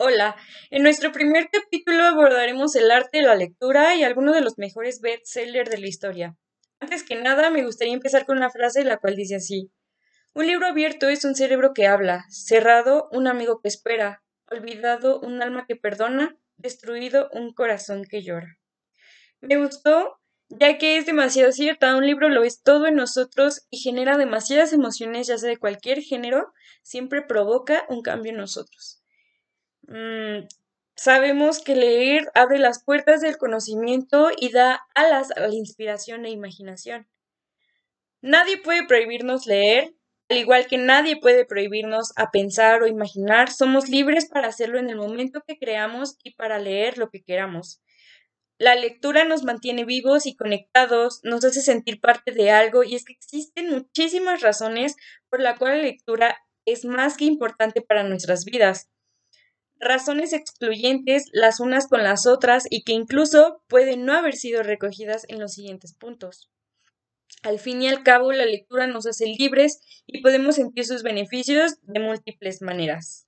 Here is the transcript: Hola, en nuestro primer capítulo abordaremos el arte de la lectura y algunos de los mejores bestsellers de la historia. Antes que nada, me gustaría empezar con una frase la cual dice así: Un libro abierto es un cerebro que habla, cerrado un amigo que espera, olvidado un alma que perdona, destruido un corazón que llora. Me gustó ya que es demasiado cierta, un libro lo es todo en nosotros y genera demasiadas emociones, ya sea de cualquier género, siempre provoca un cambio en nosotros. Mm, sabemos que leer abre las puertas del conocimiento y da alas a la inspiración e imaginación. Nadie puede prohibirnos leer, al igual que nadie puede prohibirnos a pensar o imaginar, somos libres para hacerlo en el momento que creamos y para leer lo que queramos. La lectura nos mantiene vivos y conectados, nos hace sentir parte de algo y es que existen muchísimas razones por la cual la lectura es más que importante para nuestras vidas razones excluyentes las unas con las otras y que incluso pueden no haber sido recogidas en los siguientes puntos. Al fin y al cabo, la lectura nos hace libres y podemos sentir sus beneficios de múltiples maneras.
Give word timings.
Hola, 0.00 0.36
en 0.70 0.84
nuestro 0.84 1.10
primer 1.10 1.48
capítulo 1.50 2.04
abordaremos 2.04 2.76
el 2.76 2.88
arte 2.92 3.18
de 3.18 3.24
la 3.24 3.34
lectura 3.34 3.96
y 3.96 4.04
algunos 4.04 4.36
de 4.36 4.42
los 4.42 4.56
mejores 4.56 5.00
bestsellers 5.00 5.68
de 5.68 5.78
la 5.78 5.88
historia. 5.88 6.36
Antes 6.78 7.02
que 7.02 7.16
nada, 7.16 7.50
me 7.50 7.64
gustaría 7.64 7.94
empezar 7.94 8.24
con 8.24 8.36
una 8.36 8.48
frase 8.48 8.84
la 8.84 8.98
cual 8.98 9.16
dice 9.16 9.34
así: 9.34 9.72
Un 10.34 10.46
libro 10.46 10.68
abierto 10.68 11.08
es 11.08 11.24
un 11.24 11.34
cerebro 11.34 11.72
que 11.74 11.88
habla, 11.88 12.26
cerrado 12.30 13.08
un 13.10 13.26
amigo 13.26 13.60
que 13.60 13.66
espera, 13.66 14.22
olvidado 14.48 15.18
un 15.18 15.42
alma 15.42 15.66
que 15.66 15.74
perdona, 15.74 16.38
destruido 16.58 17.28
un 17.32 17.52
corazón 17.52 18.04
que 18.04 18.22
llora. 18.22 18.56
Me 19.40 19.56
gustó 19.56 20.20
ya 20.48 20.78
que 20.78 20.96
es 20.96 21.06
demasiado 21.06 21.50
cierta, 21.50 21.96
un 21.96 22.06
libro 22.06 22.28
lo 22.28 22.44
es 22.44 22.62
todo 22.62 22.86
en 22.86 22.94
nosotros 22.94 23.66
y 23.68 23.78
genera 23.78 24.16
demasiadas 24.16 24.72
emociones, 24.72 25.26
ya 25.26 25.38
sea 25.38 25.48
de 25.48 25.56
cualquier 25.56 26.02
género, 26.02 26.52
siempre 26.82 27.20
provoca 27.20 27.84
un 27.88 28.02
cambio 28.02 28.30
en 28.30 28.38
nosotros. 28.38 28.97
Mm, 29.88 30.46
sabemos 30.96 31.60
que 31.60 31.74
leer 31.74 32.30
abre 32.34 32.58
las 32.58 32.84
puertas 32.84 33.22
del 33.22 33.38
conocimiento 33.38 34.28
y 34.36 34.50
da 34.50 34.86
alas 34.94 35.30
a 35.30 35.40
la 35.40 35.54
inspiración 35.54 36.26
e 36.26 36.30
imaginación. 36.30 37.08
Nadie 38.20 38.58
puede 38.58 38.86
prohibirnos 38.86 39.46
leer, 39.46 39.94
al 40.28 40.36
igual 40.36 40.66
que 40.66 40.76
nadie 40.76 41.16
puede 41.18 41.46
prohibirnos 41.46 42.12
a 42.16 42.30
pensar 42.30 42.82
o 42.82 42.86
imaginar, 42.86 43.50
somos 43.50 43.88
libres 43.88 44.26
para 44.26 44.48
hacerlo 44.48 44.78
en 44.78 44.90
el 44.90 44.96
momento 44.96 45.42
que 45.46 45.58
creamos 45.58 46.18
y 46.22 46.34
para 46.34 46.58
leer 46.58 46.98
lo 46.98 47.08
que 47.08 47.22
queramos. 47.22 47.80
La 48.58 48.74
lectura 48.74 49.24
nos 49.24 49.44
mantiene 49.44 49.86
vivos 49.86 50.26
y 50.26 50.36
conectados, 50.36 51.20
nos 51.22 51.44
hace 51.46 51.62
sentir 51.62 52.00
parte 52.00 52.32
de 52.32 52.50
algo 52.50 52.82
y 52.84 52.94
es 52.94 53.06
que 53.06 53.14
existen 53.14 53.70
muchísimas 53.70 54.42
razones 54.42 54.96
por 55.30 55.40
la 55.40 55.56
cual 55.56 55.78
la 55.78 55.84
lectura 55.84 56.36
es 56.66 56.84
más 56.84 57.16
que 57.16 57.24
importante 57.24 57.80
para 57.80 58.02
nuestras 58.02 58.44
vidas 58.44 58.90
razones 59.80 60.32
excluyentes 60.32 61.24
las 61.32 61.60
unas 61.60 61.86
con 61.86 62.02
las 62.02 62.26
otras 62.26 62.64
y 62.68 62.82
que 62.82 62.92
incluso 62.92 63.62
pueden 63.68 64.04
no 64.04 64.14
haber 64.14 64.34
sido 64.34 64.62
recogidas 64.62 65.24
en 65.28 65.38
los 65.40 65.52
siguientes 65.52 65.94
puntos. 65.94 66.50
Al 67.42 67.58
fin 67.60 67.82
y 67.82 67.88
al 67.88 68.02
cabo, 68.02 68.32
la 68.32 68.46
lectura 68.46 68.86
nos 68.86 69.06
hace 69.06 69.26
libres 69.26 69.80
y 70.06 70.22
podemos 70.22 70.56
sentir 70.56 70.84
sus 70.84 71.02
beneficios 71.02 71.76
de 71.82 72.00
múltiples 72.00 72.62
maneras. 72.62 73.27